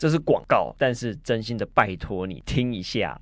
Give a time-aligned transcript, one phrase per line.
[0.00, 3.20] 这是广告，但是真心的拜托你听一下。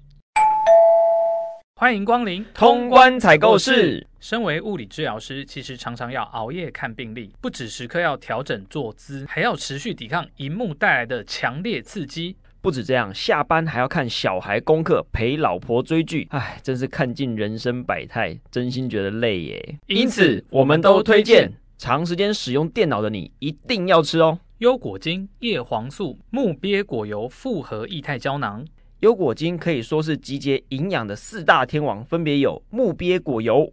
[1.75, 4.07] 欢迎光临通关采购室。
[4.21, 12.37] 身为物理治疗师，其实常常要熬夜看病例，不止时刻要调整坐姿，还要持续抵抗荧幕带来的强烈刺激。
[12.61, 19.79] 不止这样，下班还要看小孩功课，陪老婆追剧，唉，真是看尽人生百态，真心觉得累耶。
[19.89, 24.39] 因此，我们都推荐长时间使用电脑的你一定要吃哦。
[24.59, 28.67] 优果精叶黄素木鳖果油复合液态胶囊，
[28.99, 33.73] 优果精可以说是集结营养的四大天王，分别有木鳖果油、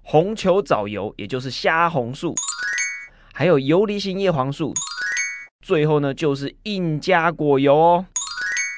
[0.00, 2.34] 红球藻油，也就是虾红素，
[3.34, 4.72] 还有游离型叶黄素，
[5.60, 8.06] 最后呢就是印加果油哦。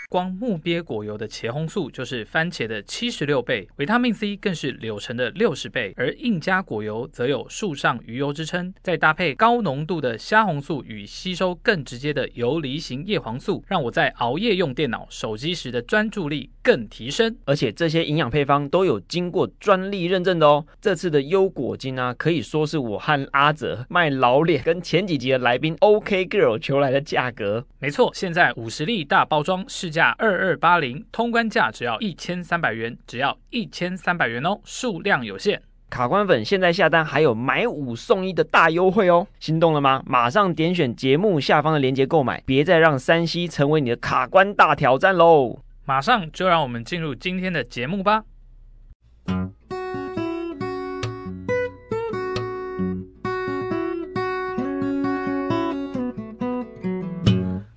[0.09, 8.73] 光木鳖果油的茄红素就是番茄的七十六倍，维他命 C 更是柳橙的六十倍，而印加果油则有树上鱼油之称。
[8.83, 17.37] 再搭配高浓度的虾红素与吸收更直接的游离型叶黄素，让我在熬夜用电脑、手机时的专注力更提升。
[17.45, 20.65] 而且这些营养配方都有经过专利认证的哦。
[20.81, 27.67] 这次的优果精啊，可以说是我和阿泽卖老脸跟前几集的来宾 OK Girl 求来的价格。
[27.81, 35.63] 没错，现在五十粒大包装市价二二八零，通关价只要一千三百元，只要一千三百元哦，数量有限。
[35.89, 40.03] 卡关粉现在下单还有买五送一的大优惠哦，心动了吗？
[40.05, 45.61] 马上点选节目下方的链接购买，别再让山西成为你的卡关大挑战喽！
[45.87, 48.25] 马上就让我们进入今天的节目吧。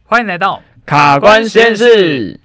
[0.03, 0.61] 欢迎来到。
[0.89, 2.39] 卡关实验室，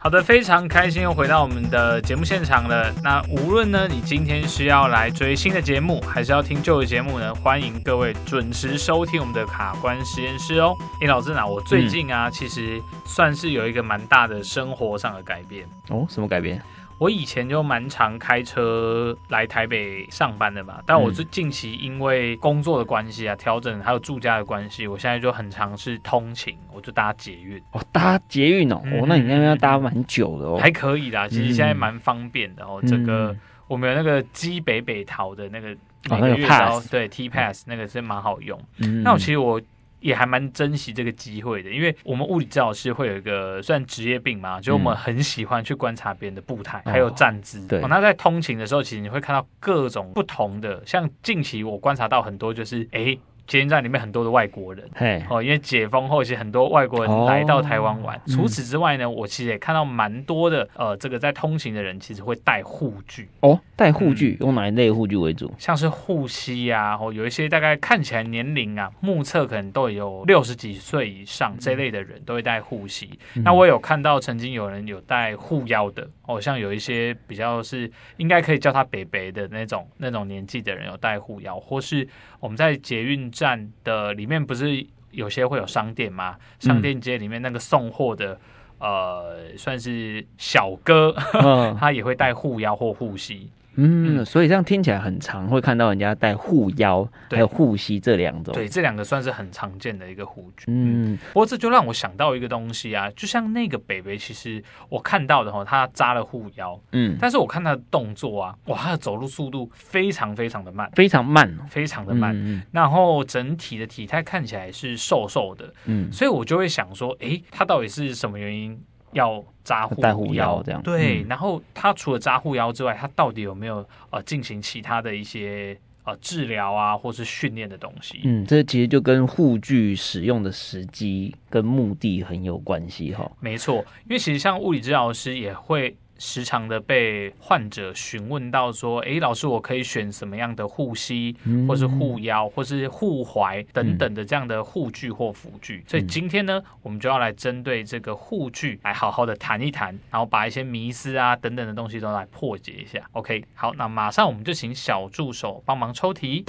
[0.00, 2.90] 好的，非常开心又回到我们的节目现场了。
[3.04, 7.34] 那无论呢，你今天是要来追新的节目，还是要听旧的节目呢？
[7.34, 10.74] 欢迎各位准时收听我们的卡关实验室哦。
[11.02, 16.06] 诶，老师，那我最近啊，嗯、其实算是有一个蛮大的生活上的改变哦。
[16.08, 16.58] 什么改变？
[16.98, 27.56] 我以前就蛮常开车来台北上班的嘛，但我是近期因为工作的关系啊，调整还有住家的关系，我现在就很常是通勤，我就搭捷运。
[27.70, 35.70] 哦，搭捷运哦，嗯、哦，那你那边要搭蛮久的哦，还可以啦，其实现在蛮方便的哦，整个、嗯、我们有那个基北北桃的那个
[36.10, 39.60] 哦那个 pass 对 T pass 那个是蛮好用，嗯、那我其实我。
[40.00, 47.66] 也还蛮珍惜这个机会的，因为我们物理治疗师会有一个算职业病嘛，就我们很喜欢去观察别人的步态、嗯、还有站姿。
[47.66, 53.18] 对、哦，那在通勤的时候，其实你会看到各种不同的，像近期我观察到很多，就是诶。
[53.48, 55.20] 捷运站里面很多的外国人，嘿。
[55.30, 58.14] 哦，因为解封后，其实很多外国人来到台湾玩。
[58.16, 63.26] 哦、除此之外呢，嗯、我其实也看到蛮多的，呃，这个在通行的人其实会带护具。
[63.40, 65.50] 哦，带护具，用哪一类护具为主？
[65.58, 73.18] 像是护膝啊，哦，有一些大概看起来年龄啊，目测可能都有六十几岁以上这类的人都会带护膝。
[73.34, 82.06] 嗯、那我有看到曾经有人有带护腰的，哦，像有一些比较是应该可以叫他北北的那种那种年纪的人有带护腰，或是
[82.40, 86.36] 我们在捷运站的里面不是有些会有商店吗？
[86.58, 88.34] 商店街里面那个送货的，
[88.80, 93.48] 嗯、呃，算是小哥，嗯、 他也会带护腰或护膝。
[93.80, 98.52] 嗯，所以这样听起来很常，会看到人家带护腰，还有护膝这两种。
[98.52, 100.64] 对，这两个算是很常见的一个护具。
[100.66, 112.34] 嗯，不过这就让我想到一个东西啊，就像那个北北，其实我看到的哈，他扎了护腰，嗯，但是我看他的动作啊，哇，他的走路速度非常非常的慢，非常慢，非常的慢。
[112.36, 118.76] 嗯，然后整体的体态看起来是瘦瘦的，嗯，所以我就会想说，诶，他到底是什么原因？
[119.12, 121.22] 要扎护腰这样，对。
[121.28, 128.20] 然后他除了扎护腰之外，他到底有没有呃进行其他的一些呃治疗啊，或是训练的东西？
[128.24, 133.30] 嗯，这其实就跟护具使用的时机跟目的很有关系哈。
[133.40, 135.96] 没错，因为其实像物理治疗师也会。
[136.18, 141.36] 时常的被患者询问到说：“诶，老师，我可以选什么样的护膝，
[141.66, 153.00] 或是护腰，或是护踝等等的这样的护具或辅具？”所以今天呢，我们就要来针对这个护具来好好的谈一谈，然后把一些迷思啊等等的东西都来破解一下。
[153.12, 156.44] OK，好，那马上我们就请小助手帮忙抽题。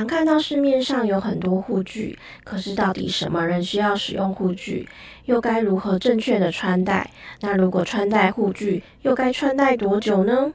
[0.00, 4.88] 常看到市面上有很多护具，可是到底什么人需要使用护具？
[5.26, 7.10] 又该如何正确的穿戴？
[7.42, 10.54] 那如果穿戴护具，又该穿戴多久呢？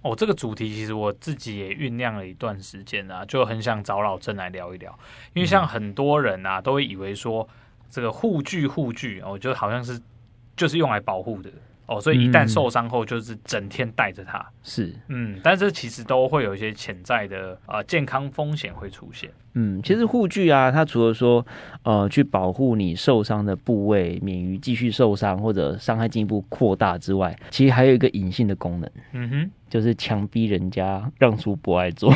[0.00, 4.98] 哦，这个主题其实我自己也酝酿了一段时间啊，就很想找老郑来聊一聊。
[5.34, 7.46] 因为像很多人啊，都会以为说
[7.90, 10.00] 这个护具护具哦，就好像是
[10.56, 11.50] 就是用来保护的。
[11.88, 14.46] 哦，所以一旦受伤后，就是整天带着它。
[14.62, 19.30] 是，嗯，但是其实都会有一些潜在的呃健康风险会出现。
[19.54, 21.44] 嗯，其实护具啊，它除了说
[21.82, 28.90] 呃去保护你受伤的部位免于继续受伤或者伤害进一步扩大之外，其实还有一个隐性的功能。
[29.12, 29.50] 嗯哼。
[29.68, 32.12] 就是强逼人家让出博爱座，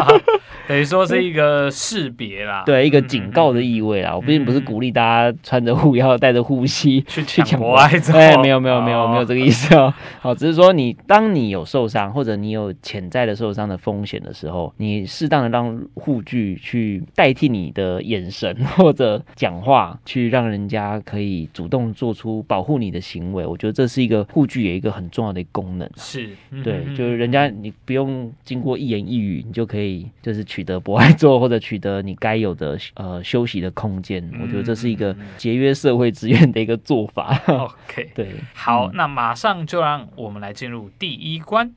[0.66, 4.12] 等于说是一个识别啦， 对，一个警告的意味啦。
[4.12, 9.92] 嗯、我并不是鼓励大家穿着护腰、带着护膝 去抢博爱座，哎，没有没有没有没有这个意思哦。
[10.20, 23.44] 好，只是说你当你有受伤或者你有潜在的受伤的风险的时候，你适当的让护具去代替你的眼神或者讲话，去让人家可以主动做出保护你的行为。
[23.46, 25.88] 我觉得这是一个护具有一个很重要的功能。
[25.96, 26.77] 是，嗯、对。
[26.96, 34.22] 就是人家你不用经过一言一语，你就可以就是取得博爱座 或者取得你该有的呃休息的空间。
[34.40, 37.40] 我觉得这是一个节约社会资源的一个做法。
[37.46, 41.74] OK， 对，好，那马上就让我们来进入第一关。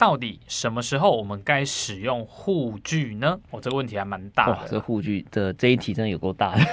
[0.00, 3.38] 到底什么时候我们该使用护具呢？
[3.50, 4.66] 哦，这个问题还蛮大的。
[4.66, 6.64] 这护具的这一题真的有够大的。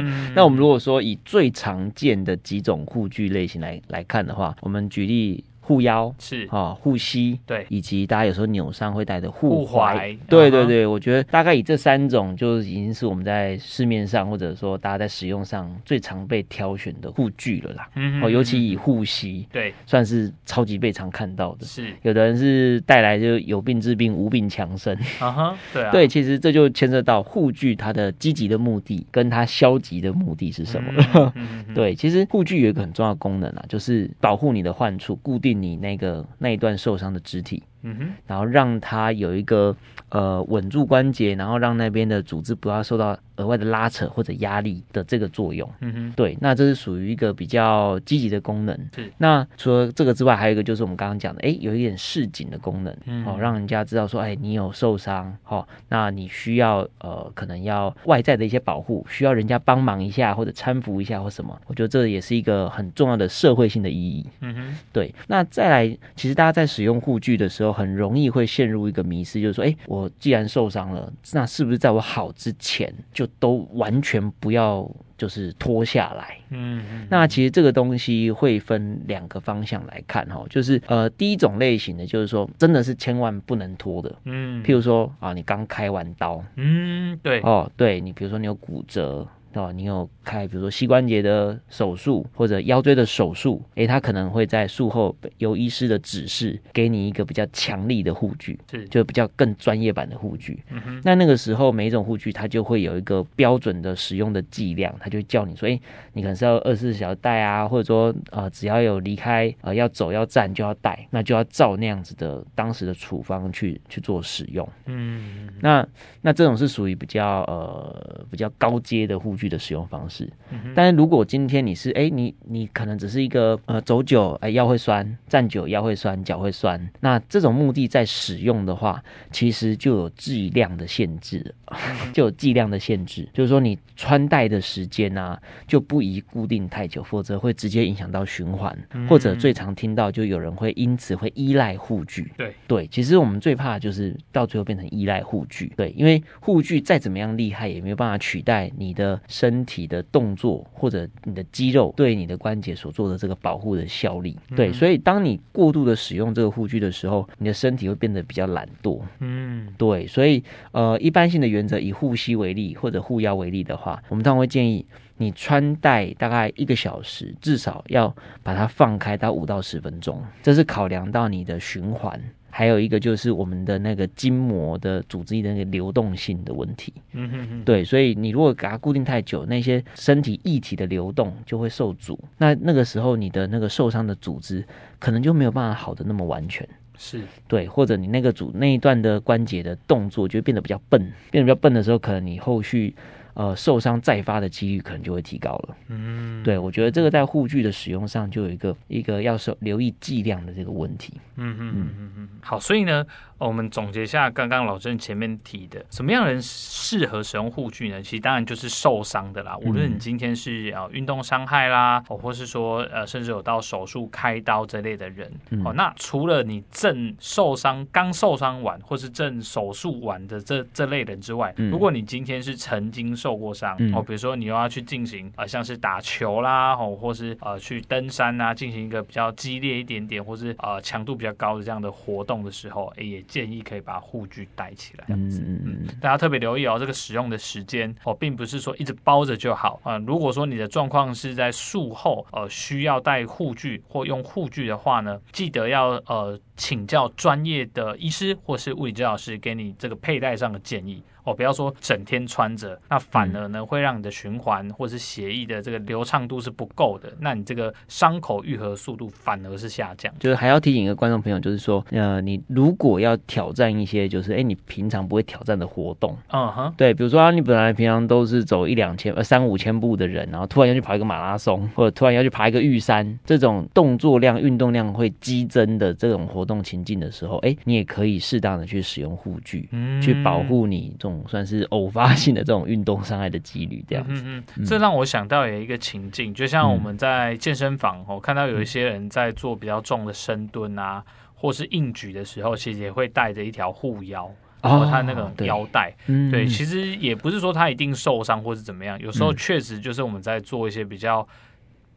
[0.00, 5.44] 嗯、 那我们如果说以最常见的几种护具类型来来看的话，我们举例。
[5.64, 17.88] 护腰是啊，护膝对，以及大家有时候扭伤会带的护踝，对对对，我觉得大概以这三种就已经是我们在市面上或者说大家在使用上最常被挑选的护具了啦。
[17.94, 21.64] 嗯哦，尤其以护膝，对，算是超级被常看到的。
[21.64, 24.92] 是，有的人是带来就有病治病，无病强身。
[25.20, 31.32] 啊哈，对啊， 对，其实这就牵涉到护具它的积极的目的跟它消极的目的是什么了。
[31.72, 35.51] 对，其实护具有一个很重要的功能啊，就是保护你的患处，固定。
[35.54, 37.62] 你那个那一段受伤的肢体。
[37.82, 39.76] 嗯哼，然后让它有一个
[40.08, 45.68] 呃稳住关节，然后让那边的组织不要受到额外的拉扯或者压力的这个作用。
[45.80, 48.78] 嗯哼，对，那这是属于一个比较积极的功能。
[48.94, 61.60] 是，那除了这个之外，还有一个就是我们刚刚讲的，哎，有一点示警的功能，嗯，哦，让人家知道说，哎，你有受伤，哦，那你需要呃可能要外在的一些保护，需要人家帮忙一下或者搀扶一下或什么。
[61.66, 64.24] 我觉得这也是一个很重要的社会性的意义。
[64.40, 67.71] 嗯哼，对，那再来，其实大家在使用护具的时候。
[67.72, 76.36] 很容易会陷入一个迷失，就是说，哎，我既然受伤了，那是不是在我好之前就都完全不要就是脱下来？
[76.50, 89.26] 嗯，嗯，那其实这个东西会分两个方向来看哈，就是呃，第一种类型的，就是说真的是千万不能脱的，嗯，譬如说啊，你刚开完刀，嗯，对，哦，对你，比如说你有骨折。
[89.54, 100.62] 哦，你有开，比如说膝关节的手术或者腰椎的手术，诶，他可能会在术后由医师的指示给你一个比较强力的护具，是就比较更专业版的护具。
[100.70, 105.80] 嗯哼，那那个时候每一种护具它就会有一个标准的使用的剂量，它就会叫你说，诶，
[106.14, 114.66] 你可能是要二十四小时戴啊，或者说呃只要有离开呃要走要站就要戴，那就要照那样子的当时的处方去去做使用。
[114.86, 115.86] 嗯，那
[116.22, 120.28] 那这种是属于比较呃比较高阶的护具的使用方式，
[120.74, 131.54] 但是如果今天你是哎、欸，你你可能只是一个呃走久哎、欸、腰会酸，站久腰会酸，脚会酸，那这种目的在使用的话，其实就有剂量的限制，
[132.12, 138.76] 就有剂量的限制，就是说你穿戴的时间啊，就不宜固定太久，否则会直接影响到循环，
[139.08, 142.32] 或者最常听到就有人会因此会依赖护具。
[142.36, 142.54] 对。
[142.66, 149.20] 对，其实我们最怕的就是到最后变成依赖护具，对，因为护具再怎么样厉害，也没有办法取代你的。
[149.32, 164.84] 身体的动作或者你的肌肉对你的关节所做的这个保护的效力，对，所以当你过度的使用这个护具的时候，你的身体会变得比较懒惰，嗯，对，所以呃，一般性的原则以护膝为例或者护腰为例的话，我们通常会建议
[165.16, 172.20] 你穿戴大概一个小时，至少要把它放开到五到十分钟，这是考量到你的循环。
[172.54, 184.62] 还有一个就是我们的那个筋膜的组织的那个流动性的问题，嗯哼哼，对，所以你如果给它固定太久，那些身体液体的流动就会受阻，那那个时候你的那个受伤的组织
[184.98, 186.68] 可能就没有办法好的那么完全，
[186.98, 187.22] 是。
[187.48, 192.94] 对，或者你那个组那一段的关节的动作就会变得比较笨，变得比较笨的时候，可能你后续。
[193.34, 195.76] 呃，受伤再发的几率可能就会提高了。
[195.88, 201.14] 嗯，对，我觉得这个在护具的使用上就有一个一个要受留意剂量的这个问题。
[201.36, 202.28] 嗯嗯嗯嗯嗯。
[202.42, 203.04] 好，所以呢，
[203.38, 208.02] 我们总结一下刚刚老郑前面提的，什么样人适合使用护具呢？
[208.02, 215.30] 其实当然就是受伤的啦，无论你今天是啊运动伤害啦，哦，或是说呃甚至有到手术开刀这类的人。
[215.64, 235.04] 哦，那除了你正受伤、刚受伤完或是正手术完的这这类人之外，如果你今天是曾经受过伤、嗯、哦，比如说你又要去进行呃像是打球啦，哦，或是呃去登山啊，进行一个比较激烈一点点，或是呃强度比较高的这样的活动的时候，哎，也建议可以把护具戴起来。
[235.06, 239.98] 这样子，嗯，大家特别留意哦，这个使用的时间哦，并不是说一直包着就好啊、呃。
[240.00, 251.02] 如果说你的状况是在术后呃需要戴护具或用护具的话呢，记得要呃请教专业的医师或是物理治疗师给你这个佩戴上的建议。
[251.24, 260.12] 哦，不要说整天穿着，那反而呢会让你的循环或是血液的这个流畅度是不够的，那你这个伤口愈合速度反而是下降。
[260.18, 281.11] 就是还要提醒一个观众朋友，就是说，呃，你如果要挑战一些，就是哎，你平常不会挑战的活动，嗯哼，对，比如说啊，你本来平常都是走一两千呃三五千步的人，然后突然要去跑一个马拉松， 或者突然要去爬一个玉山，这种动作量、运动量会激增的这种活动情境的时候，哎，你也可以适当的去使用护具，嗯，去保护你这种。
[281.28, 284.22] 算是偶发性的这种运动伤害的几率，这样子。
[284.24, 291.02] 嗯嗯，这让我想到有一个情境，就像我们在健身房，我看到有一些人在做比较重的深蹲啊，
[291.34, 295.92] 或是硬举的时候，其实也会带着一条护腰，然后他那个腰带。
[296.30, 301.26] 对，其实也不是说他一定受伤或是怎么样，有时候确实就是我们在做一些比较。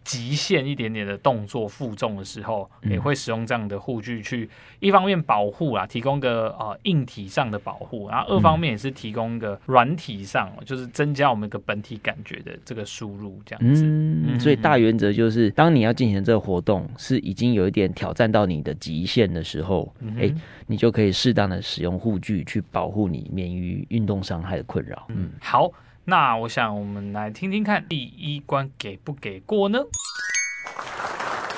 [0.05, 4.47] 极限一点点的动作负重的时候，也会使用这样的护具去，
[4.79, 13.83] 一方面保护啊，提供个呃硬体上的保护，然后二方面也是提供个软体上，就是增加我们一个本体感觉的这个输入，这样子。
[13.83, 20.31] 嗯，所以大原则就是，当你要进行这个活动是已经有一点挑战到你的极限的时候，哎，
[20.67, 25.07] 你就可以适当的使用护具去保护你免于运动伤害的困扰。
[25.09, 25.71] 嗯，好。
[26.07, 29.79] 那我想，我们来听听看第一关给不给过呢？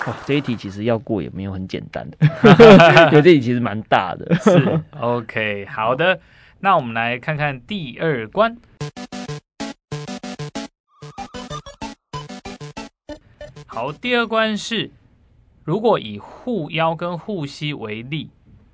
[0.06, 2.18] 哇，这一题其实要过也没有很简单的，
[3.12, 4.34] 因为这题其实蛮大的。
[4.36, 6.22] 是，OK，好的。
[6.62, 8.58] 那我们来看看第二关。
[13.66, 14.92] 好，第二关是，
[15.66, 18.30] 如果以护腰跟护膝为例。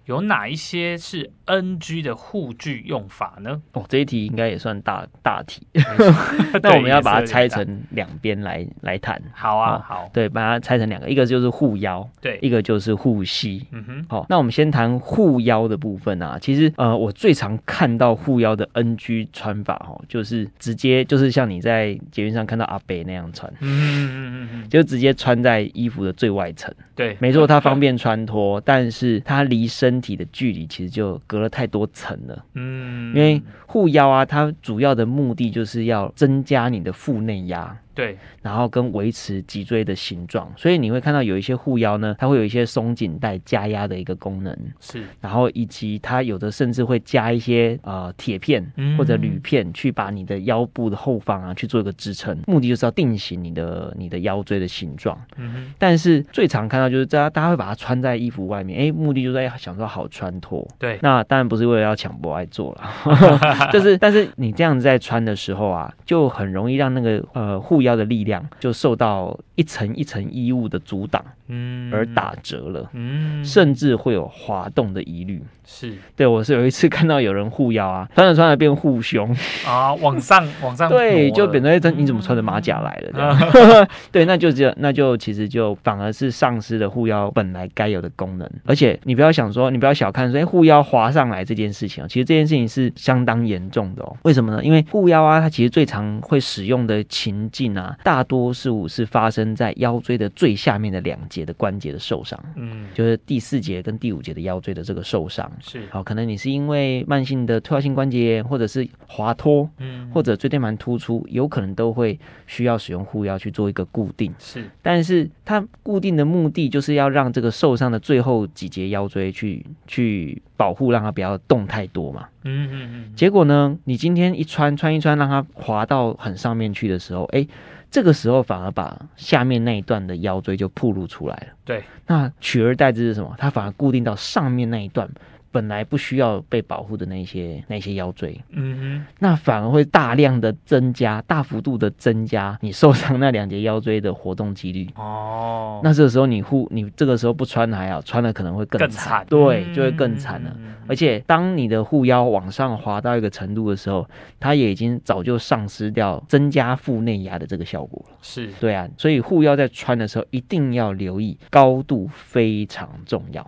[0.06, 3.62] 有哪一些是 NG 的护具用法呢？
[3.72, 5.66] 哦，这一题应该也算大大题。
[6.62, 9.22] 那我们要把它拆成两边来来谈。
[9.34, 13.66] 好啊，好，对，把它拆成两个，一个就是护腰，对，一个就是护膝。
[13.72, 16.38] 嗯哼，好，那我们先谈护腰的部分啊。
[16.42, 26.74] 其实，呃，我最常看到护腰的 NG 穿法，哦，就是直接就是像你在捷运上看到阿北那样穿，嗯嗯嗯嗯，就直接穿在衣服的最外层。
[26.94, 29.93] 对，没错，它方便穿脱，但是它离身。
[29.94, 37.78] 身体的距离其实就隔了太多层了，嗯，因为护腰啊，它主要的目的就是要增加你的腹内压。
[37.96, 48.66] 对，然后跟维持脊椎的形状，所以你会看到有一些护腰呢，它会有一些松紧带加压的一个功能，是，然后以及它有的甚至会加一些呃铁片
[48.98, 55.16] 或者铝片，去把你的腰部的后方啊去做一个支撑，目的就是要定型你的你的腰椎的形状。
[55.38, 60.68] 嗯哼，但是最常看到就是大家大家会把它穿在衣服外面，哎，目的就是要想说好穿脱。
[60.80, 67.83] 对，那当然不是为了要抢博爱做了， 就是但是你这样子在穿的时候啊，就很容易让那个呃护。
[67.84, 75.42] 要的力量就受到一层一层衣物的阻挡，嗯，而打折了，嗯，甚至会有滑动的疑虑。
[75.66, 79.34] 是对，我是有一次看到有人护腰啊，穿着穿着变护胸
[79.66, 83.88] 啊，往上 往上，对，就变成一层，你怎么穿着马甲来了这样？
[84.12, 88.50] 对，那就这，那就其实就反而是丧失了护腰本来该有的功能。
[88.66, 94.14] 而且你不要想说，你不要小看说，哎，护腰滑上来这件事情啊，其实这件事情是相当严重的哦。
[94.24, 94.62] 为什么呢？
[94.62, 105.52] 因为护腰啊，它其实最常会使用的情境啊，大多数是发生在腰椎的最下面的两节的关节的受伤，嗯，就是第四节跟第五节的腰椎的这个受伤。
[105.60, 114.32] 是好，可能你是因为慢性的退化性关节炎，或者是滑脱，嗯，或者椎间盘突出，有可能都会需要使用护腰去做一个固定。
[114.38, 122.28] 是，但是它固定的目的就是要让这个受伤的最后几节腰椎去去保护，让它不要动太多嘛。
[122.44, 123.14] 嗯嗯嗯。
[123.16, 127.48] 结果呢，你今天一穿穿一穿，让它滑到很上面去的时候，哎。
[127.94, 131.48] 这个时候反而把下面那一段的腰椎就暴露出来了。
[131.64, 133.36] 对，那取而代之是什么？
[133.38, 135.08] 它反而固定到上面那一段。
[135.54, 144.90] 本来不需要被保护的那些那些腰椎，嗯哼，那反而会大量的增加，大幅度的增加你受伤那两节腰椎的活动几率。
[144.96, 150.52] 哦，那这个时候你护你这个时候不穿还好，穿了可能会更惨，对，就会更惨了。
[150.58, 158.18] 嗯、而且当你的护腰往上滑到一个程度的时候，它也已经早就丧失掉增加腹内压的这个效果了。
[158.24, 163.46] 是对啊，所以护腰在穿的时候一定要留意，高度非常重要。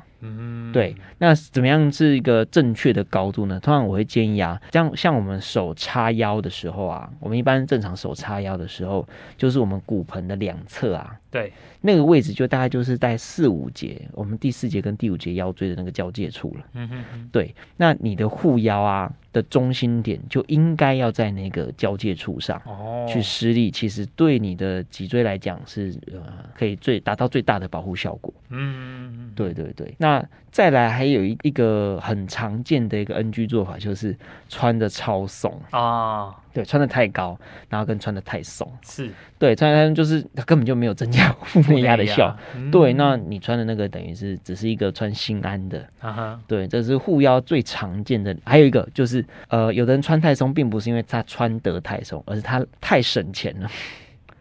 [0.73, 0.95] 对。
[1.19, 3.59] 那怎么样是一个正确的高度呢？
[3.59, 11.51] 通常我会建议啊，像像我们手叉腰的时候啊，我们一般正常手叉腰的时候，就是我们骨盆的两侧啊，对，
[11.81, 16.65] 那个位置就大概就是在四五节，我们第四节跟第五节腰椎的那个交界处了。
[16.75, 17.53] 嗯哼哼，对。
[17.75, 26.21] 那你的护腰啊的中心点就应该要在那个交界处上哦，去施力，其实对你的脊椎来讲是呃
[26.57, 28.33] 可以最达到最大的保护效果。
[28.47, 29.93] 嗯，对对对。
[29.97, 34.15] 那再来还有一一个很常见的一个 NG 做法，就是
[34.47, 42.33] 穿的超松啊，对，穿的太高，然后跟穿的太松，是对，穿的就是它 根本就没有增加腹内压的效。
[42.55, 48.33] 嗯、对，那你穿的那个等于是只是一个穿心安的，啊哈，对，这是护腰最常见的。
[48.45, 53.69] 还有一个就是，呃，有的人穿太松，并不是因为他穿得太松，而是他太省钱了。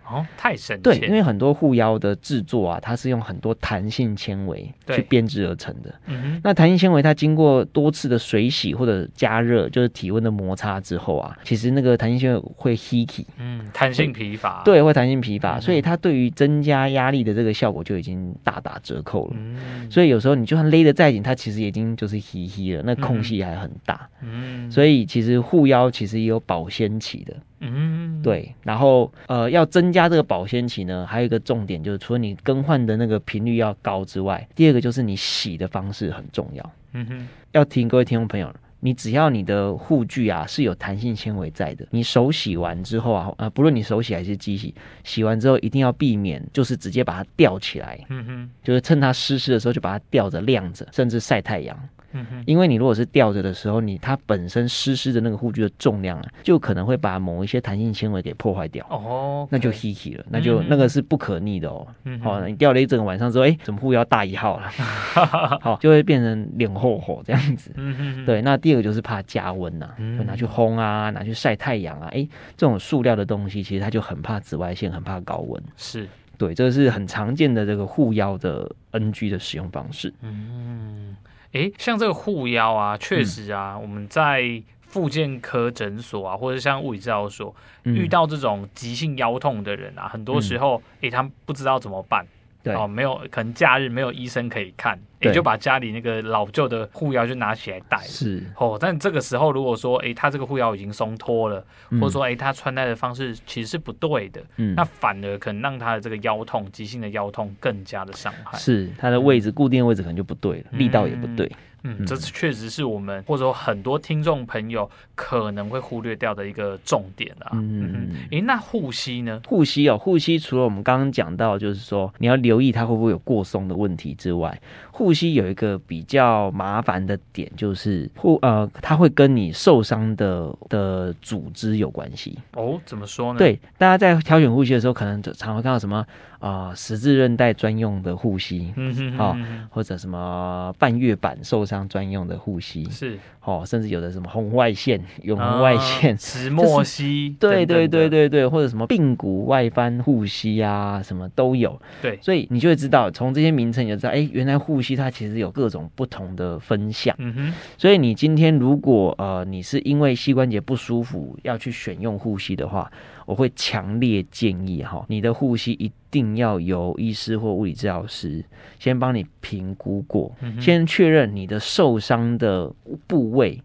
[0.07, 0.83] 哦，太神奇。
[0.83, 5.95] 对，因为很多护腰的制作啊，它是用很多弹性纤维去编织而成的。
[6.07, 14.63] 嗯哼，那弹性纤维它经过多次的水洗或者加热，就是体温的摩擦之后啊，其实那个弹性纤维会 heaty，嗯，弹性疲乏。
[14.65, 19.37] 对，会弹性疲乏，嗯、所以它对于增加压力的这个效果就已经大打折扣了。
[19.39, 24.09] 嗯，所以有时候你就算勒得再紧，它其实已经就是 heaty 了，那空隙还很大。
[24.23, 27.35] 嗯，所以其实护腰其实也有保鲜期的。
[27.65, 36.73] 嗯，对，然后呃，要增加这个保鲜期呢，还有一个重点就是，除了你更换的那个频率要高之外，第二个就是你洗的方式很重要。
[36.93, 51.77] 嗯哼，要提醒各位听众朋友，你只要你的护具啊是有弹性纤维在的，你手洗完之后啊，呃，不论你手洗还是机洗，洗完之后一定要避免就是直接把它吊起来，嗯哼，就是趁它湿湿的时候就把它吊着晾着，甚至晒太阳。
[52.15, 58.87] 嗯，因为你如果是吊着的时候，你它本身湿湿的那个护具的重量啊，就可能会把某一些弹性纤维给破坏掉。
[58.89, 61.87] 哦，那就 heaty 了，那就、嗯、那个是不可逆的哦。
[62.05, 64.71] 嗯，好、哦，你吊了一整个晚上之后，哎，怎么护腰大一号了？
[65.61, 67.71] 好，就会变成脸厚厚这样子。
[67.75, 68.41] 嗯哼，对。
[68.43, 69.89] 那第二个就是怕加温呐、
[70.25, 72.09] 拿去烘啊，拿去晒太阳啊。
[72.13, 75.63] 哎，这种塑料的东西，其实它就很怕紫外线，很怕高温。
[75.77, 80.13] 是对，这是很常见的这个护腰的 NG 的使用方式。
[80.23, 81.17] 嗯。
[81.55, 92.27] 诶，像这个护腰啊，确实啊，嗯、我们在复健科诊所啊，或者像物理治疗所、嗯、遇到这种急性腰痛的人啊，很多时候，诶，他们不知道怎么办。
[92.65, 92.75] 对。
[92.75, 97.99] 哦，没有，可能假日没有医生可以看，也就把家里那个老旧的护腰就拿起来戴。
[97.99, 98.43] 是。
[98.57, 108.59] 哦，但这个时候如果说，哎，他这个护腰已经松脱了，嗯、或者说，哎，他穿戴的方式其实是不对的，嗯，那反而可能让他的这个腰痛，急性的腰痛更加的伤害。
[108.59, 111.47] 是，他的位置、嗯、固定的位置可能就不对了，力道也不对。
[111.47, 117.51] 嗯嗯，这确实是我们或者说很多听众朋友可能会忽略掉的一个重点啊。
[117.53, 119.41] 嗯嗯，诶，那护膝呢？
[119.47, 124.61] 护膝哦，护膝除了我们刚刚讲到，就是说你要留意它会不会有过松的问题之外，
[124.97, 132.39] 护膝有一个比较麻烦的点，就是护呃，它会跟你受伤的的组织有关系。
[132.55, 133.39] 哦，怎么说呢？
[133.39, 135.99] 对，大家在挑选护膝的时候，可能常会看到什么
[136.39, 139.37] 啊、呃，十字韧带专用的护膝，嗯哼，好、哦，
[139.71, 141.85] 或者什么半月板受伤。
[141.95, 151.81] 专用的护膝是哦，甚至有的什么红外线、有红外线、石 墨烯，对对对对对，或者什么髌骨外翻护膝啊，什么都有。
[152.01, 157.13] 对，所以你就会知道，从这些名称你就知道，哎，原来护膝它其实有各种不同的分项。
[157.19, 162.93] 嗯哼，所以你今天如果呃你是因为膝关节不舒服要去选用护膝的话，
[163.25, 168.45] 我会强烈建议哈，你的护膝一定要由医师或物理治疗师
[168.79, 172.71] 先帮你评估过，嗯、先确认你的受伤的
[173.07, 173.61] 部位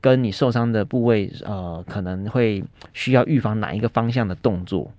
[0.00, 4.90] 跟你受伤的部位，呃，可能会需要预防哪一个方向的动作，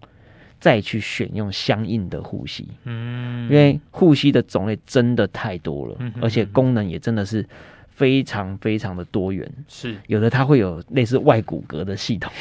[0.59, 2.67] 再去选用相应的护膝。
[2.83, 7.45] 嗯，因为护膝的种类真的太多了，嗯、而且功能也真的是
[7.89, 9.49] 非常非常的多元。
[9.67, 12.31] 是，有的它会有类似外骨骼的系统。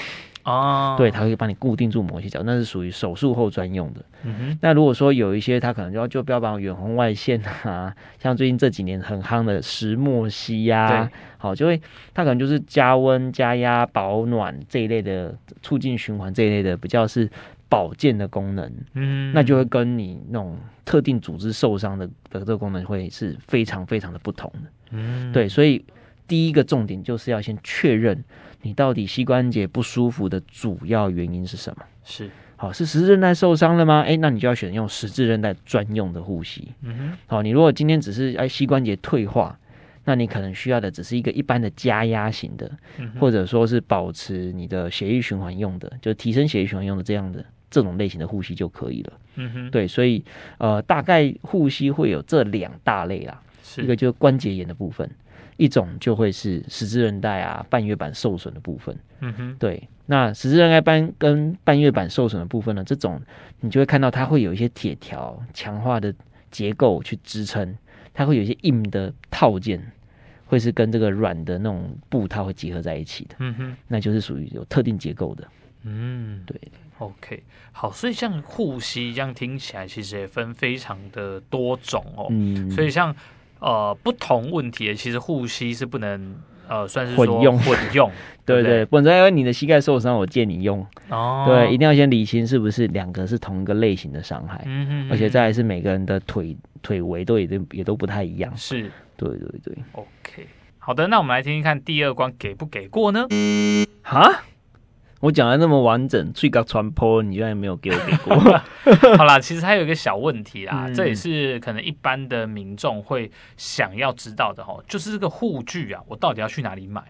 [0.44, 4.00] 哦，对，它会帮你固定住某些角，那是属于手术后专用的。
[4.22, 11.82] 嗯哼，那如果说有一些，它可能就要就标榜远红外线啊， 像最近这几年很夯的石墨烯呀，好，就会
[12.14, 17.28] 它可能就是加温、加压、保暖这一类的，促进循环这一类的，比较是
[17.68, 18.72] 保健的功能。
[18.94, 24.70] 嗯，那就会跟你那种特定组织受伤的的这个功能会是非常非常的不同的。
[24.90, 25.84] 嗯，对，所以
[26.28, 28.24] 第一个重点就是要先确认。
[28.62, 31.84] 你到底膝关节不舒服的主要原因是什么？
[32.02, 34.02] 是好，是十字韧带受伤了吗？
[34.02, 36.72] 哎，那你就要选用十字韧带专用的护膝。
[36.80, 39.56] 嗯哼，好，你如果今天只是哎膝关节退化，
[40.04, 49.12] 那你可能需要的只是一个一般的加压型的，嗯，或者说是保持你的血液循环用的，就提升血液循环用的这样的这种类型的护膝就可以了。
[49.36, 50.24] 嗯哼，对，所以
[50.58, 53.42] 呃，大概护膝会有这两大类啦。
[53.62, 55.10] 是一个就是关节炎的部分，
[55.56, 58.96] 一种就会是十字韧带啊半月板受损的部分。
[59.20, 63.20] 嗯哼，对，那十字韧带斑跟半月板受损的部分呢，这种
[63.60, 66.14] 你就会看到它会有一些铁条强化的
[66.50, 67.76] 结构去支撑，
[68.14, 69.82] 它会有一些硬的套件，
[70.46, 73.34] 会是跟这个软的那种布套会结合在一起的。
[73.40, 75.46] 嗯哼，那就是属于有特定结构的。
[75.82, 76.56] 嗯，对
[76.98, 82.26] ，OK，好，所以像护膝这样听起来其实也分非常的多种哦。
[82.30, 83.14] 嗯，所以像
[83.58, 86.36] 呃不同问题的，其实护膝是不能
[86.68, 88.10] 呃算是混用混用，
[88.44, 90.86] 对对对，本身因为你的膝盖受伤，我建议你用。
[91.08, 98.52] 哦，对，一定要先理清是不是两个是同一个类型的伤害，嗯哼，而且再来是每个人的腿腿围都也都也都不太一样。
[98.56, 99.76] 是，对对对。
[99.92, 100.46] OK，
[100.78, 103.26] 好的，那我们来听听看第二关给不给过呢？
[104.02, 104.42] 哈？
[105.20, 108.36] 我讲的那么完整，最高传播，你居然没有给我给过？
[109.16, 117.02] 好啦，其实还有一个小问题啦，嗯、这也是可能一般的民众会想要知道的哈，就是这个护具啊，我到底要去哪里买？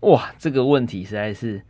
[0.00, 1.62] 哇，这个问题实在是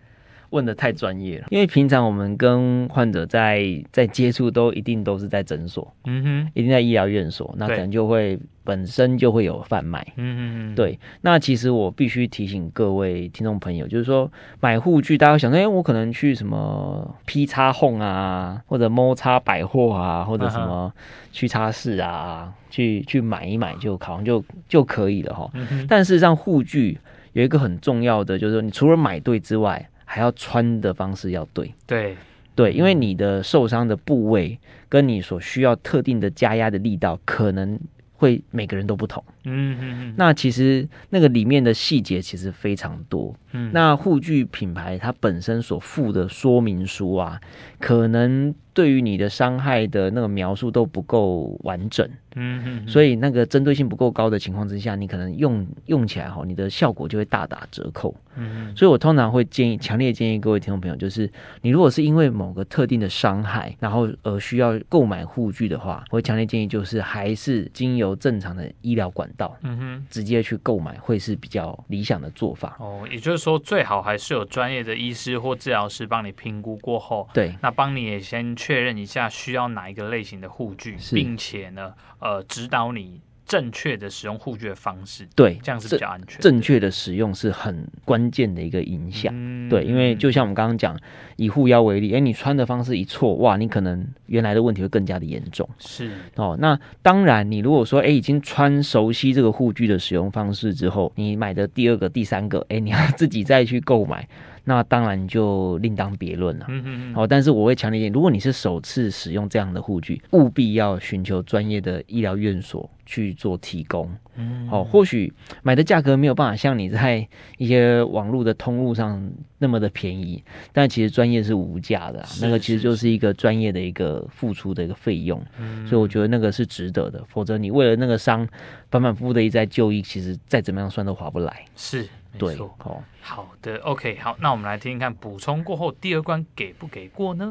[0.56, 1.46] 问的太专业了。
[1.50, 10.40] 因为平常我们跟患者在在接触，都一定都是在诊所，嗯哼，一定在医疗院所，那可能就会本身就会有贩卖，嗯嗯
[10.72, 10.98] 嗯，对。
[11.20, 20.92] 那其实我必须提醒各位听众朋友，就是说买护具，大家想说，哎、欸，我可能去什么 P 叉 Home 啊，或者 M 叉百货啊，或者什么
[21.32, 25.50] 屈臣氏啊，去去买一买就好像就就可以了哈。
[25.54, 26.98] 嗯、但事实上，护具
[27.34, 31.74] 有一个很重要的，就是说你除了买对之外，还要穿的方式要对。
[31.86, 32.16] 对
[32.54, 37.78] 对，因为你的受伤的部位跟你所需要特定的加压的力道，可能
[38.14, 39.22] 会每个人都不同。
[39.44, 40.14] 嗯嗯嗯。
[40.16, 43.34] 那其实那个里面的细节其实非常多。
[43.56, 43.70] 嗯。
[43.72, 47.40] 那护具品牌它本身所附的说明书啊，
[47.78, 52.06] 可能对于你的伤害的那个描述都不够完整。
[52.34, 52.88] 嗯嗯。
[52.88, 58.14] 所以那个针对性不够高的情况之下，你可能用用起来哈，你的效果就会大打折扣。
[58.36, 58.74] 嗯。
[58.76, 61.30] 所以我通常会建议，强烈建议各位听众朋友，就是
[61.62, 72.76] 你如果是因为某个特定的伤害，然后而需要购买护具的话，我会强烈建议就是还是经由正常的医疗管道，嗯哼，直接去购买会是比较理想的做法。
[72.78, 83.20] 哦，也就是说，最好还是有专业的医师或治疗师帮你评估过后，对，那帮你也先确认一下需要哪一个类型的护具，并且呢，呃，指导你。
[83.46, 86.40] 正确的使用护具的方式，对，这样是比较安全。
[86.40, 90.98] 正确的使用是很关键的一个影响，嗯，对，因为就像我们刚刚讲，
[91.36, 95.68] 以护腰为例，哎，你穿的方式一错，哇，你可能原来的问题会更加的严重。
[95.78, 104.28] 是哦，那当然，你如果说哎已经穿熟悉这个护具的使用方式之后，你买的第二个、第三个，哎，你要自己再去购买。
[104.68, 106.66] 那当然就另当别论了。
[106.68, 107.14] 嗯嗯嗯。
[107.14, 114.12] 好，但是我会强烈建议，如果你是首次使用这样的护具，务必要寻求专业的医疗院所去做提供。
[114.34, 114.66] 嗯。
[114.68, 117.26] 好，或许买的价格没有办法像你在
[117.58, 125.40] 一些网络的通路上那么的便宜，但其实专业是无价的，那个其实就是一个专业的一个付出的一个费用。
[125.60, 125.86] 嗯。
[125.86, 128.46] 所以我觉得那个是值得的，否则你为了那个伤
[128.90, 131.64] 反反复复的一再就医，其实再怎么样算都划不来。
[131.76, 132.04] 是。
[132.38, 137.48] 对，哦，好的，OK，好，那我们来听听看，补充过后第二关给不给过呢？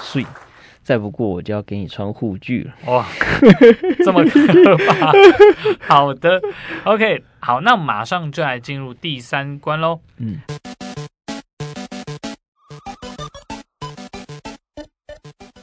[0.00, 0.26] 所以
[0.82, 2.74] 再不过我就要给你穿护具了。
[2.86, 3.06] 哇，
[4.04, 5.12] 这么可怕！
[5.86, 6.40] 好的
[6.84, 10.00] ，OK，好，那马上就来进入第三关喽。
[10.16, 10.40] 嗯，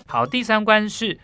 [0.07, 1.19] 好，第三关是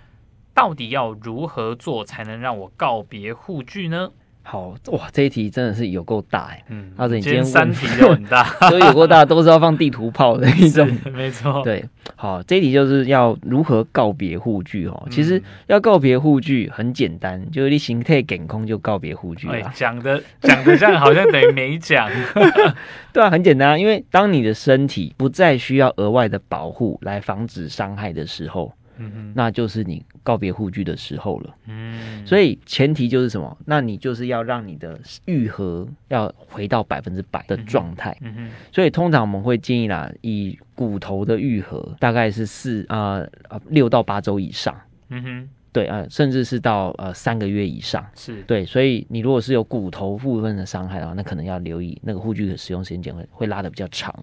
[0.53, 4.11] 到底要如何做才能让我告别护具呢？
[4.51, 6.61] 好哇，这一题真的是有够大哎！
[6.67, 10.85] 嗯，阿哲，你今天三题都很大， 所以有够大，都是要放地图炮的一种，
[11.15, 11.63] 没错。
[11.63, 11.85] 对，
[12.17, 15.07] 好，这一题就是要如何告别护具哦。
[15.09, 19.71] 其实要告别护具很简单，就是你形态减空就告别护具了。
[19.73, 22.09] 讲的讲的像好像等于没讲。
[23.13, 28.73] 对啊，很简单啊，因为当你的身体不再需要额外的保护来防止伤害的时候。
[29.01, 31.55] 嗯，那就是你告别护具的时候了。
[31.67, 33.57] 嗯，所以前提就是什么？
[33.65, 38.15] 那你就是要让你的愈合要回到百分之百的状态。
[38.21, 43.21] 嗯哼，所以通常我们会建议啦，以骨头的愈合大概是四啊
[43.69, 44.75] 六到八周以上。
[45.09, 48.05] 嗯哼，对啊，甚至是到呃三个月以上。
[48.15, 54.13] 是对，所以你如果是有骨头部分的伤害的话，那可能要留意那个护具的使用时间会会拉的比较长。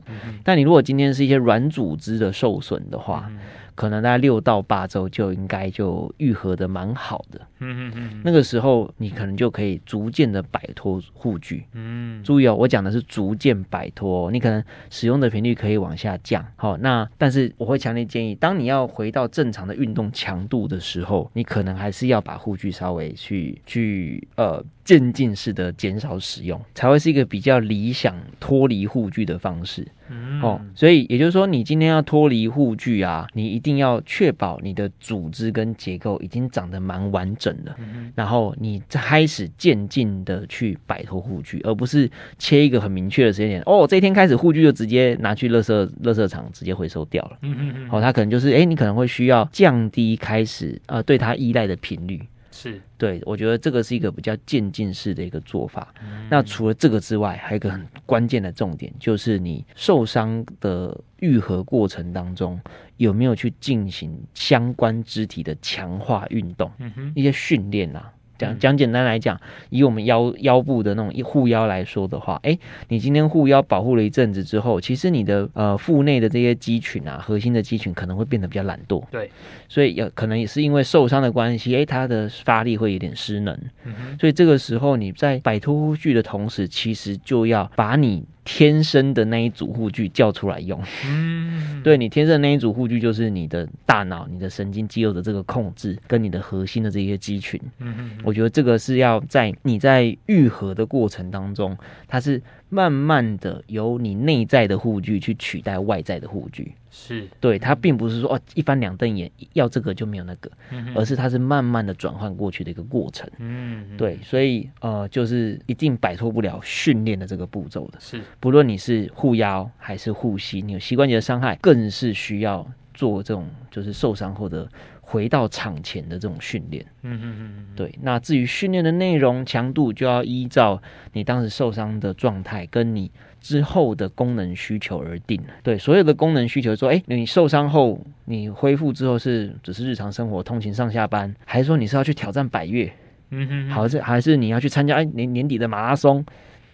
[0.42, 3.30] 但你如果今天是一些软组织的受损的话，
[3.78, 7.40] 可能大概六到八周就应该就愈合的蛮好的。
[7.60, 11.64] 嗯嗯嗯，那个时候你可能就可以逐渐的摆脱护具。
[11.74, 14.60] 嗯，注意哦，我讲的是逐渐摆脱，你可能
[14.90, 16.44] 使用的频率可以往下降。
[16.56, 29.86] 好，那但是我会强烈建议，当你要回到正常的运动强度的时候，你可能还是要把护具稍微去去呃渐进式的减少使用，才会是一个比较理想脱离护具的方式。
[30.08, 43.62] 嗯、哦，所以也就是说，你今天要脱离护具啊，你一定要确保你的组织跟结构已经长得蛮完整的，嗯、然后你开始渐进的去摆脱护具，而不是切一个很明确的时间点。
[43.66, 47.36] 哦，这一天开始护具就直接拿去垃圾垃圾场直接回收掉了。
[47.42, 47.88] 嗯嗯嗯。
[47.92, 52.22] 哦，它可能就是，哎，你可能会需要降低开始呃对它依赖的频率。
[52.60, 55.94] 是对，我觉得这个是一个比较渐进式的一个做法。
[56.02, 62.60] 嗯、那除了这个之外，还有一个很关键的重点，就是你受伤的愈合过程当中，
[62.96, 68.12] 有没有去进行相关肢体的强化运动，嗯，一些训练啊。
[68.38, 69.38] 讲讲简单来讲，
[69.70, 79.02] 以我们腰腰部的那种护腰来说的话，诶，你今天护腰保护了一阵子之后，其实你的呃腹内的这些肌群啊，核心的肌群可能会变得比较懒惰。
[79.10, 79.30] 对，
[79.68, 83.54] 所以有可能也是因为受伤的关系，诶，它的发力会有点失能。
[83.84, 88.24] 嗯哼，所以这个时候你在摆脱护具的同时，其实就要把你。
[88.50, 97.60] 天生的那一组护具叫出来用，嗯，对，你天生的那一组护具就是你的大脑、你的神经肌肉的这个控制，跟你的核心的这些肌群。
[97.78, 106.72] 嗯嗯，我觉得这个是要在你在愈合的过程当中，它是慢慢的由你内在的护具去取代外在的护具。
[107.00, 113.30] 是对，他并不是说哦一翻两瞪眼，要这个就没有那个，嗯、而是它是慢慢的转换过去的一个过程。
[113.38, 118.00] 嗯，对，所以呃，就是一定摆脱不了训练的这个步骤的。
[118.00, 124.68] 是，不论你是护腰还是护膝，你有膝关节的伤害，更是需要做这种就是受伤后的
[125.10, 126.84] 回到场前的这种训练。
[127.02, 127.98] 嗯嗯嗯，对。
[128.02, 130.80] 那至于训练的内容强度，就要依照
[131.14, 133.10] 你当时受伤的状态跟你。
[133.40, 142.92] 之后的功能需求而定，对，所有的功能需求说，哎，你受伤后，你恢复之后是只是日常生活通勤上下班，还是说你是要去挑战百越？
[143.30, 146.26] 嗯哼，好，是还是你要去参加哎年年底的马拉松？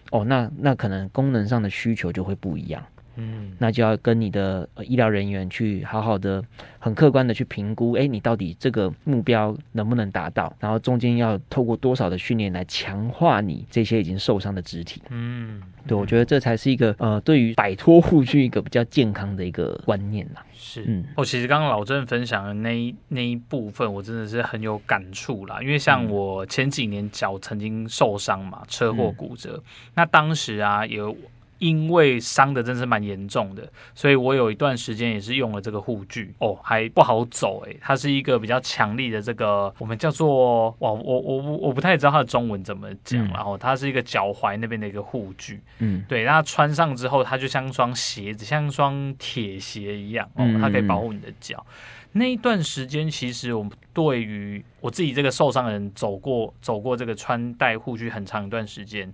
[0.09, 2.83] 哦，那那可能功能上的需求就会不一样。
[3.15, 6.43] 嗯，那就要跟你的医疗人员去好好的、
[6.79, 10.53] 很客观的去评估，哎，你到底这个目标能不能达到？
[10.59, 15.01] 然后中间要透过多少的训练来强化你这些已经受伤的肢体？
[15.09, 20.45] 嗯，对，我觉得这才是一个呃，对于摆脱护具一个比较健康的一个观念啦。
[20.53, 25.61] 是，嗯，哦，其实刚刚老郑分享的那一那一部分，我真的是很有感触啦。
[25.61, 29.63] 因为像我前几年脚曾经受伤嘛，车祸骨折，嗯、
[29.95, 31.15] 那当时啊有。
[31.59, 51.65] 因为伤的真是蛮严重的，所以我有一段时间也是用了这个护具哦，还不好走诶，它是一个比较强力的这个，我们叫做哇，我我我我不太知道它的中文怎么讲，然后它是一个脚踝那边的一个护具，嗯，对，那穿上之后，它就像双鞋子，像双铁鞋一样哦，它可以保护你的脚。
[52.11, 59.13] 那一段时间，其实我对于我自己这个受伤的人走过走过这个穿戴护具很长一段时间。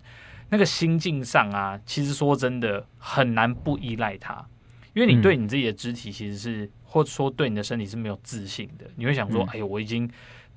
[0.52, 4.46] 那个心境上啊，其实说真的很难不依赖它，
[4.94, 8.86] 因为你对你自己的肢体其实是，或者说对你的身体是没有自信的。
[8.98, 10.08] 你会想说，哎呦，我已经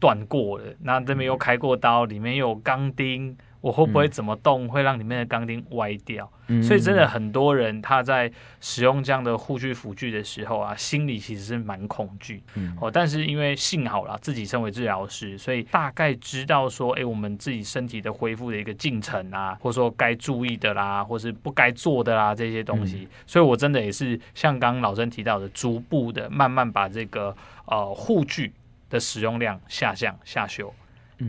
[0.01, 3.35] 断过了，那这边又开过刀，里面又有钢钉。
[3.65, 6.31] 我会不会怎么动会让里面的钢钉歪掉？
[6.49, 12.43] 嗯、所以真的很多人他在使用这样的护具辅具的时候啊，心里其实是蛮恐惧。
[12.57, 22.99] 嗯、哦，但是因为幸好啦，自己身为治疗师，所以大概知道说，哎，我们自己身体的恢复的一个进程啊，或者说该注意的啦，或是不该做的啦这些东西。
[23.05, 28.53] 嗯、所以我真的也是像刚刚老曾提到的，逐步的慢慢把这个呃护具
[28.91, 30.71] 的使用量下降下修。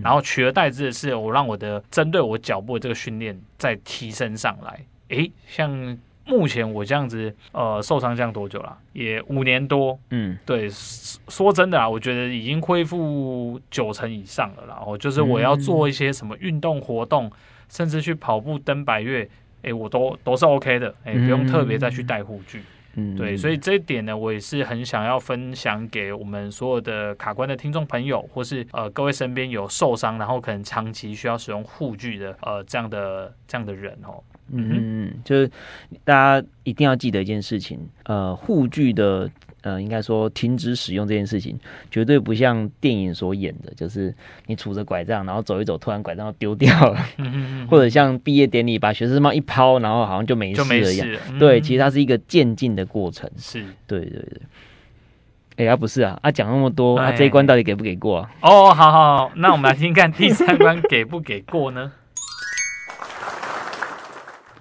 [0.03, 4.79] 然后取而代之的是，我让我的针对我脚部的这个训练再提升上来。
[5.10, 8.75] 诶，像目前我这样子，呃，受伤这样多久了？
[8.93, 9.97] 也五年多。
[10.10, 14.63] 嗯，对，说真的啊，我觉得已经恢复九成以上了。
[14.67, 17.31] 然后就是我要做一些什么运动活动，
[17.69, 19.29] 甚至去跑步、登百越，
[19.62, 20.95] 诶，我都都是 OK 的。
[21.03, 22.58] 诶，不用特别再去带护具。
[22.60, 22.63] 嗯，
[23.17, 34.23] 对，所以这一点呢，我也是很想要分享给我们所有的卡关的听众朋友，或是呃各位身边有受伤，然后可能长期需要使用护具的呃这样的这样的人哦。
[34.51, 35.49] 嗯嗯，就是
[36.03, 39.29] 大家一定要记得一件事情，呃，护具的。
[39.65, 41.58] 呃，应该说停止使用这件事情，
[41.89, 44.13] 绝对不像电影所演的，就是
[44.45, 47.04] 你杵着拐杖，然后走一走，突然拐杖丢掉了，
[47.67, 51.08] 或者像毕业典礼把学生帽一抛，然后好像就没事了一样。
[51.39, 53.28] 对，其实它是一个渐进的过程。
[53.38, 54.41] 是，对对对。
[55.58, 58.30] 哎呀，不是啊，啊讲那么多，啊哎这一关到底给不给过啊？
[58.41, 61.91] 哦，好好好，那我们来听看第三关给不给过呢？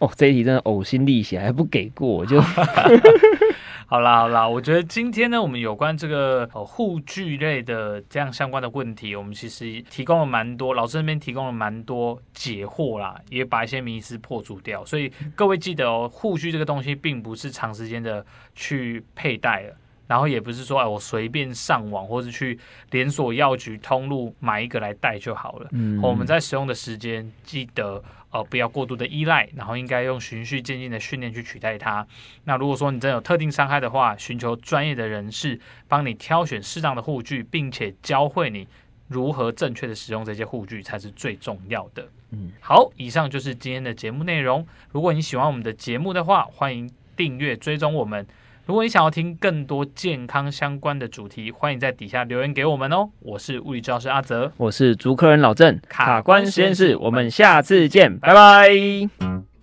[0.01, 2.41] 哦，这一题真的呕心沥血，还不给过，就
[3.87, 14.85] 好啦好啦，我觉得今天呢，我们有关这个呃护具类的这样相关的问题，我们其实提供了蛮多，老师那边提供了蛮多解惑啦，也把一些迷思破除掉。
[14.85, 19.77] 所以各位记得哦，护具这个东西并不是长时间的去佩戴了。
[20.07, 22.59] 然后也不是说哎，我随便上网或者去
[22.91, 25.69] 连锁药局通路买一个来戴就好了。
[25.73, 28.03] 嗯，我们在使用的时间，记得
[28.35, 32.05] 呃不要过度的依赖，然后应该用循序渐进的训练去取代它。
[32.43, 38.67] 那如果说你真有特定伤害的话，寻求专业的人士帮你挑选适当的护具，并且教会你
[39.07, 42.09] 如何正确的使用这些护具才是最重要的。
[42.31, 44.67] 嗯，好，以上就是今天的节目内容。
[44.91, 48.27] 如果你喜欢我们的节目的话，欢迎订阅追踪我们。
[48.67, 53.11] 如果你想要听更多健康相关的主题，欢迎在底下留言给我们哦。
[53.21, 59.54] 我是物理治疗师阿泽，我是足科人老郑，卡卡关实验室，我们下次见，拜拜。